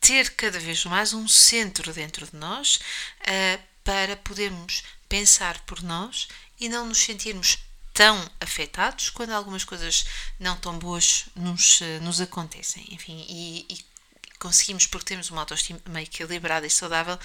ter 0.00 0.30
cada 0.30 0.58
vez 0.58 0.84
mais 0.84 1.12
um 1.12 1.28
centro 1.28 1.92
dentro 1.92 2.26
de 2.26 2.36
nós 2.36 2.76
uh, 2.76 3.62
para 3.84 4.16
podermos 4.16 4.82
pensar 5.08 5.60
por 5.60 5.82
nós 5.82 6.26
e 6.58 6.68
não 6.68 6.86
nos 6.86 6.98
sentirmos 6.98 7.58
tão 7.94 8.30
afetados 8.40 9.08
quando 9.08 9.30
algumas 9.30 9.64
coisas 9.64 10.04
não 10.38 10.56
tão 10.56 10.78
boas 10.78 11.26
nos, 11.34 11.80
nos 12.02 12.20
acontecem. 12.20 12.84
Enfim, 12.90 13.24
e, 13.28 13.66
e 13.70 13.95
conseguimos, 14.38 14.86
porque 14.86 15.06
temos 15.06 15.30
uma 15.30 15.42
autoestima 15.42 16.02
equilibrada 16.02 16.66
e 16.66 16.70
saudável, 16.70 17.18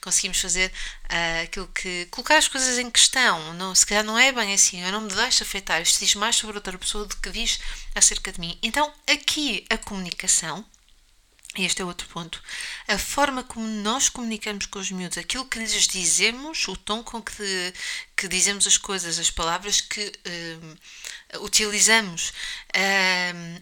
conseguimos 0.00 0.40
fazer 0.40 0.72
uh, 1.04 1.44
aquilo 1.44 1.68
que. 1.68 2.06
colocar 2.10 2.36
as 2.36 2.48
coisas 2.48 2.78
em 2.78 2.90
questão. 2.90 3.54
Não, 3.54 3.74
se 3.74 3.86
calhar 3.86 4.04
não 4.04 4.18
é 4.18 4.32
bem 4.32 4.54
assim, 4.54 4.82
eu 4.82 4.92
não 4.92 5.02
me 5.02 5.12
deixo 5.12 5.42
afetar. 5.42 5.80
Isto 5.82 6.00
diz 6.00 6.14
mais 6.14 6.36
sobre 6.36 6.56
outra 6.56 6.76
pessoa 6.78 7.06
do 7.06 7.16
que 7.16 7.30
diz 7.30 7.58
acerca 7.94 8.32
de 8.32 8.40
mim. 8.40 8.58
Então, 8.62 8.92
aqui 9.06 9.64
a 9.70 9.78
comunicação. 9.78 10.64
Este 11.58 11.80
é 11.80 11.84
outro 11.84 12.06
ponto. 12.08 12.42
A 12.86 12.98
forma 12.98 13.42
como 13.42 13.66
nós 13.66 14.08
comunicamos 14.10 14.66
com 14.66 14.78
os 14.78 14.90
miúdos, 14.90 15.16
aquilo 15.16 15.46
que 15.46 15.58
lhes 15.58 15.88
dizemos, 15.88 16.68
o 16.68 16.76
tom 16.76 17.02
com 17.02 17.22
que, 17.22 17.72
que 18.14 18.28
dizemos 18.28 18.66
as 18.66 18.76
coisas, 18.76 19.18
as 19.18 19.30
palavras 19.30 19.80
que 19.80 20.12
uh, 21.32 21.42
utilizamos 21.42 22.32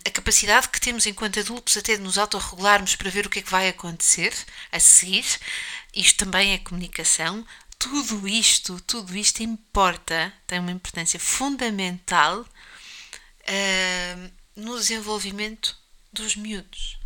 a 0.04 0.10
capacidade 0.10 0.68
que 0.68 0.80
temos 0.80 1.06
enquanto 1.06 1.38
adultos 1.38 1.76
até 1.76 1.96
de 1.96 2.02
nos 2.02 2.18
autorregularmos 2.18 2.96
para 2.96 3.10
ver 3.10 3.26
o 3.26 3.30
que 3.30 3.38
é 3.38 3.42
que 3.42 3.50
vai 3.50 3.68
acontecer 3.68 4.34
a 4.72 4.80
seguir, 4.80 5.24
isto 5.94 6.24
também 6.24 6.52
é 6.52 6.58
comunicação. 6.58 7.46
Tudo 7.78 8.26
isto, 8.26 8.80
tudo 8.80 9.16
isto 9.16 9.42
importa, 9.42 10.32
tem 10.46 10.58
uma 10.58 10.72
importância 10.72 11.20
fundamental 11.20 12.40
uh, 12.40 14.30
no 14.56 14.76
desenvolvimento 14.78 15.76
dos 16.12 16.34
miúdos. 16.34 17.03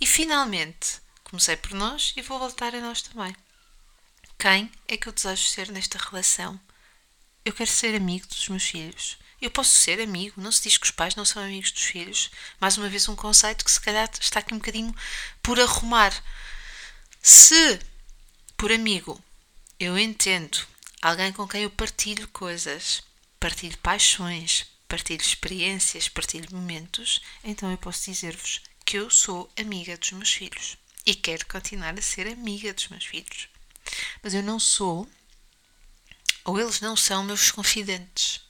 E 0.00 0.06
finalmente, 0.06 1.00
comecei 1.24 1.56
por 1.56 1.72
nós 1.72 2.12
e 2.16 2.22
vou 2.22 2.38
voltar 2.38 2.74
a 2.74 2.80
nós 2.80 3.02
também. 3.02 3.34
Quem 4.38 4.70
é 4.86 4.96
que 4.96 5.08
eu 5.08 5.12
desejo 5.12 5.48
ser 5.48 5.70
nesta 5.70 5.98
relação? 5.98 6.60
Eu 7.44 7.52
quero 7.52 7.70
ser 7.70 7.94
amigo 7.94 8.26
dos 8.26 8.48
meus 8.48 8.64
filhos. 8.64 9.16
Eu 9.40 9.50
posso 9.50 9.70
ser 9.70 10.00
amigo, 10.00 10.40
não 10.40 10.52
se 10.52 10.62
diz 10.62 10.76
que 10.76 10.86
os 10.86 10.90
pais 10.90 11.14
não 11.14 11.24
são 11.24 11.42
amigos 11.42 11.70
dos 11.70 11.84
filhos. 11.84 12.30
Mais 12.60 12.76
uma 12.76 12.88
vez, 12.88 13.08
um 13.08 13.16
conceito 13.16 13.64
que 13.64 13.70
se 13.70 13.80
calhar 13.80 14.10
está 14.20 14.40
aqui 14.40 14.54
um 14.54 14.58
bocadinho 14.58 14.94
por 15.42 15.58
arrumar. 15.60 16.12
Se 17.22 17.78
por 18.56 18.72
amigo 18.72 19.22
eu 19.78 19.98
entendo 19.98 20.58
alguém 21.02 21.32
com 21.32 21.46
quem 21.46 21.62
eu 21.62 21.70
partilho 21.70 22.26
coisas, 22.28 23.02
partilho 23.38 23.76
paixões, 23.78 24.66
partilho 24.88 25.20
experiências, 25.20 26.08
partilho 26.08 26.48
momentos, 26.54 27.20
então 27.44 27.70
eu 27.70 27.78
posso 27.78 28.10
dizer-vos 28.10 28.62
que 28.86 28.96
eu 28.96 29.10
sou 29.10 29.52
amiga 29.58 29.98
dos 29.98 30.12
meus 30.12 30.32
filhos 30.32 30.78
e 31.04 31.14
quero 31.14 31.44
continuar 31.46 31.98
a 31.98 32.02
ser 32.02 32.26
amiga 32.26 32.72
dos 32.72 32.88
meus 32.88 33.04
filhos. 33.04 33.48
Mas 34.22 34.32
eu 34.32 34.42
não 34.42 34.58
sou, 34.58 35.06
ou 36.44 36.58
eles 36.58 36.80
não 36.80 36.96
são 36.96 37.22
meus 37.22 37.50
confidentes 37.50 38.46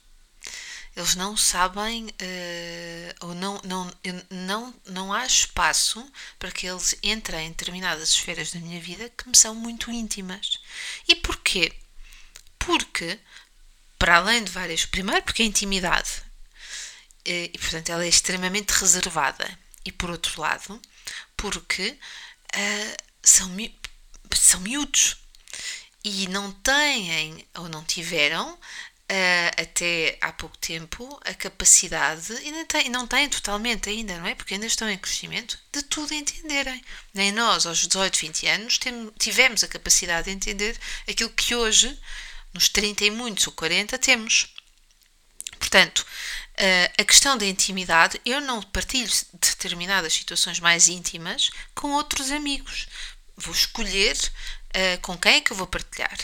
eles 0.96 1.14
não 1.14 1.36
sabem 1.36 2.06
uh, 2.06 3.26
ou 3.26 3.34
não, 3.34 3.60
não, 3.62 3.92
não, 4.30 4.74
não 4.86 5.12
há 5.12 5.26
espaço 5.26 6.10
para 6.38 6.50
que 6.50 6.66
eles 6.66 6.96
entrem 7.02 7.46
em 7.46 7.50
determinadas 7.50 8.08
esferas 8.08 8.50
da 8.50 8.60
minha 8.60 8.80
vida 8.80 9.10
que 9.10 9.28
me 9.28 9.36
são 9.36 9.54
muito 9.54 9.90
íntimas. 9.90 10.58
E 11.06 11.14
porquê? 11.14 11.70
Porque, 12.58 13.18
para 13.98 14.16
além 14.16 14.42
de 14.42 14.50
várias. 14.50 14.86
Primeiro, 14.86 15.22
porque 15.22 15.42
a 15.42 15.46
intimidade, 15.46 16.10
uh, 17.28 17.50
e 17.52 17.58
portanto 17.58 17.90
ela 17.90 18.04
é 18.04 18.08
extremamente 18.08 18.70
reservada. 18.70 19.46
E 19.86 19.92
por 19.92 20.10
outro 20.10 20.40
lado, 20.40 20.82
porque 21.36 21.96
uh, 22.54 23.02
são, 23.22 23.48
mi 23.50 23.74
são 24.34 24.60
miúdos 24.60 25.16
e 26.04 26.26
não 26.28 26.50
têm 26.52 27.46
ou 27.54 27.68
não 27.68 27.84
tiveram 27.84 28.52
uh, 28.54 29.62
até 29.62 30.18
há 30.20 30.32
pouco 30.32 30.58
tempo 30.58 31.18
a 31.24 31.34
capacidade, 31.34 32.32
e 32.42 32.50
não 32.50 32.64
têm, 32.66 32.88
não 32.88 33.06
têm 33.06 33.28
totalmente 33.28 33.88
ainda, 33.88 34.18
não 34.18 34.26
é? 34.26 34.34
Porque 34.34 34.54
ainda 34.54 34.66
estão 34.66 34.88
em 34.90 34.98
crescimento, 34.98 35.58
de 35.72 35.82
tudo 35.82 36.12
entenderem. 36.14 36.82
Nem 37.14 37.32
nós, 37.32 37.66
aos 37.66 37.86
18, 37.86 38.18
20 38.18 38.46
anos, 38.46 38.80
tivemos 39.18 39.62
a 39.64 39.68
capacidade 39.68 40.26
de 40.26 40.32
entender 40.32 40.78
aquilo 41.08 41.30
que 41.30 41.54
hoje, 41.54 41.96
nos 42.52 42.68
30 42.68 43.04
e 43.04 43.10
muitos 43.10 43.46
ou 43.46 43.52
40, 43.52 43.98
temos. 43.98 44.52
Portanto, 45.66 45.98
uh, 46.02 46.92
a 46.96 47.04
questão 47.04 47.36
da 47.36 47.44
intimidade, 47.44 48.20
eu 48.24 48.40
não 48.40 48.62
partilho 48.62 49.10
determinadas 49.32 50.12
situações 50.12 50.60
mais 50.60 50.86
íntimas 50.86 51.50
com 51.74 51.90
outros 51.90 52.30
amigos. 52.30 52.86
Vou 53.36 53.52
escolher 53.52 54.16
uh, 54.16 55.00
com 55.02 55.18
quem 55.18 55.34
é 55.34 55.40
que 55.40 55.50
eu 55.50 55.56
vou 55.56 55.66
partilhar. 55.66 56.16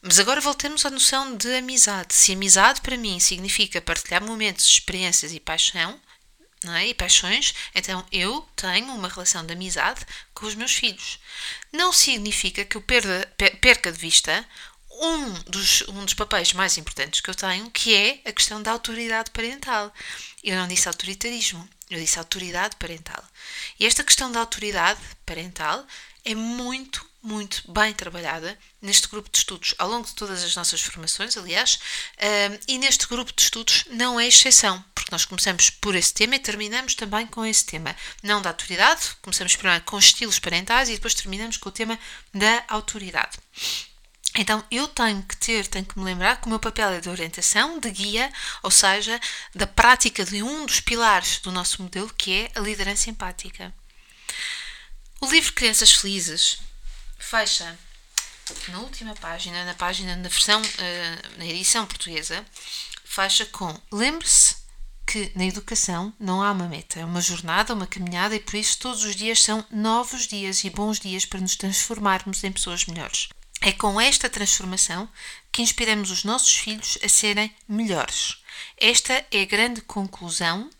Mas 0.00 0.20
agora 0.20 0.40
voltemos 0.40 0.86
à 0.86 0.90
noção 0.90 1.36
de 1.36 1.52
amizade. 1.56 2.14
Se 2.14 2.32
amizade 2.32 2.80
para 2.80 2.96
mim 2.96 3.18
significa 3.18 3.80
partilhar 3.80 4.22
momentos, 4.22 4.64
experiências 4.64 5.32
e 5.32 5.40
paixão, 5.40 6.00
é? 6.68 6.86
e 6.86 6.94
paixões, 6.94 7.54
então 7.74 8.06
eu 8.12 8.48
tenho 8.54 8.94
uma 8.94 9.08
relação 9.08 9.44
de 9.44 9.52
amizade 9.52 10.06
com 10.32 10.46
os 10.46 10.54
meus 10.54 10.74
filhos. 10.74 11.18
Não 11.72 11.92
significa 11.92 12.64
que 12.64 12.76
eu 12.76 12.82
perda, 12.82 13.28
perca 13.60 13.90
de 13.90 13.98
vista 13.98 14.46
um 15.00 15.32
dos, 15.50 15.82
um 15.88 16.04
dos 16.04 16.14
papéis 16.14 16.52
mais 16.52 16.76
importantes 16.78 17.20
que 17.20 17.30
eu 17.30 17.34
tenho, 17.34 17.70
que 17.70 17.94
é 17.94 18.20
a 18.28 18.32
questão 18.32 18.62
da 18.62 18.72
autoridade 18.72 19.30
parental. 19.30 19.92
Eu 20.42 20.56
não 20.56 20.68
disse 20.68 20.88
autoritarismo, 20.88 21.68
eu 21.90 21.98
disse 21.98 22.18
autoridade 22.18 22.76
parental. 22.76 23.22
E 23.78 23.86
esta 23.86 24.04
questão 24.04 24.30
da 24.30 24.40
autoridade 24.40 25.00
parental 25.24 25.86
é 26.24 26.34
muito, 26.34 27.08
muito 27.22 27.70
bem 27.70 27.92
trabalhada 27.92 28.58
neste 28.82 29.08
grupo 29.08 29.30
de 29.30 29.38
estudos, 29.38 29.74
ao 29.78 29.88
longo 29.88 30.06
de 30.06 30.14
todas 30.14 30.42
as 30.42 30.56
nossas 30.56 30.80
formações, 30.80 31.36
aliás, 31.36 31.78
e 32.66 32.78
neste 32.78 33.06
grupo 33.06 33.32
de 33.32 33.42
estudos 33.42 33.84
não 33.90 34.18
é 34.18 34.26
exceção, 34.26 34.84
porque 34.94 35.12
nós 35.12 35.24
começamos 35.24 35.70
por 35.70 35.94
esse 35.94 36.12
tema 36.12 36.34
e 36.34 36.40
terminamos 36.40 36.96
também 36.96 37.26
com 37.26 37.44
esse 37.46 37.64
tema. 37.64 37.94
Não 38.22 38.42
da 38.42 38.50
autoridade, 38.50 39.16
começamos 39.22 39.54
primeiro 39.54 39.84
com 39.84 39.98
estilos 39.98 40.40
parentais 40.40 40.88
e 40.88 40.94
depois 40.94 41.14
terminamos 41.14 41.56
com 41.56 41.68
o 41.68 41.72
tema 41.72 41.98
da 42.34 42.64
autoridade. 42.68 43.38
Então 44.36 44.62
eu 44.70 44.86
tenho 44.86 45.22
que 45.22 45.36
ter, 45.36 45.66
tenho 45.66 45.86
que 45.86 45.98
me 45.98 46.04
lembrar 46.04 46.36
que 46.36 46.46
o 46.46 46.50
meu 46.50 46.60
papel 46.60 46.90
é 46.90 47.00
de 47.00 47.08
orientação, 47.08 47.80
de 47.80 47.90
guia, 47.90 48.30
ou 48.62 48.70
seja, 48.70 49.18
da 49.54 49.66
prática 49.66 50.24
de 50.24 50.42
um 50.42 50.66
dos 50.66 50.78
pilares 50.78 51.38
do 51.38 51.50
nosso 51.50 51.82
modelo, 51.82 52.12
que 52.12 52.42
é 52.42 52.50
a 52.54 52.60
liderança 52.60 53.08
empática. 53.08 53.72
O 55.20 55.26
livro 55.26 55.54
Crianças 55.54 55.92
Felizes 55.92 56.58
fecha 57.18 57.78
na 58.68 58.78
última 58.80 59.14
página, 59.14 59.64
na 59.64 59.74
página 59.74 60.14
na 60.14 60.28
versão, 60.28 60.60
uh, 60.60 61.38
na 61.38 61.46
edição 61.46 61.86
portuguesa, 61.86 62.44
fecha 63.04 63.46
com 63.46 63.74
lembre-se 63.90 64.56
que 65.06 65.32
na 65.34 65.46
educação 65.46 66.12
não 66.20 66.42
há 66.42 66.50
uma 66.52 66.68
meta, 66.68 67.00
é 67.00 67.04
uma 67.04 67.20
jornada, 67.20 67.72
uma 67.72 67.86
caminhada 67.86 68.34
e 68.34 68.40
por 68.40 68.56
isso 68.56 68.78
todos 68.78 69.04
os 69.04 69.16
dias 69.16 69.42
são 69.42 69.64
novos 69.70 70.26
dias 70.26 70.62
e 70.64 70.70
bons 70.70 71.00
dias 71.00 71.24
para 71.24 71.40
nos 71.40 71.56
transformarmos 71.56 72.44
em 72.44 72.52
pessoas 72.52 72.84
melhores. 72.84 73.28
É 73.60 73.72
com 73.72 74.00
esta 74.00 74.28
transformação 74.28 75.08
que 75.50 75.62
inspiramos 75.62 76.10
os 76.10 76.24
nossos 76.24 76.54
filhos 76.54 76.98
a 77.02 77.08
serem 77.08 77.54
melhores. 77.68 78.36
Esta 78.76 79.24
é 79.30 79.42
a 79.42 79.46
grande 79.46 79.80
conclusão 79.80 80.70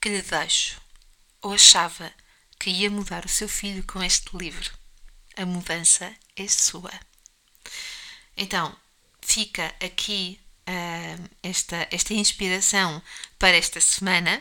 que 0.00 0.08
lhe 0.08 0.22
deixo. 0.22 0.80
Ou 1.40 1.54
achava 1.54 2.12
que 2.58 2.70
ia 2.70 2.90
mudar 2.90 3.24
o 3.24 3.28
seu 3.28 3.48
filho 3.48 3.84
com 3.84 4.02
este 4.02 4.36
livro. 4.36 4.70
A 5.36 5.46
mudança 5.46 6.14
é 6.36 6.46
sua. 6.48 6.92
Então, 8.36 8.76
fica 9.20 9.74
aqui 9.80 10.40
uh, 10.68 11.30
esta, 11.42 11.86
esta 11.90 12.14
inspiração 12.14 13.02
para 13.44 13.58
esta 13.58 13.78
semana. 13.78 14.40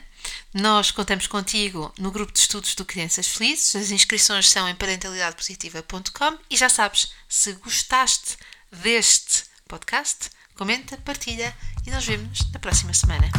Nós 0.53 0.89
contamos 0.89 1.27
contigo 1.27 1.93
no 1.99 2.09
grupo 2.09 2.31
de 2.31 2.39
estudos 2.39 2.73
do 2.73 2.85
Crianças 2.85 3.27
Felizes. 3.27 3.75
As 3.75 3.91
inscrições 3.91 4.49
são 4.49 4.69
em 4.69 4.73
parentalidadepositiva.com 4.75 6.37
e 6.49 6.55
já 6.55 6.69
sabes, 6.69 7.11
se 7.27 7.51
gostaste 7.55 8.37
deste 8.71 9.43
podcast, 9.67 10.29
comenta, 10.55 10.95
partilha 10.99 11.53
e 11.85 11.91
nós 11.91 12.05
vemos 12.05 12.49
na 12.53 12.59
próxima 12.59 12.93
semana. 12.93 13.29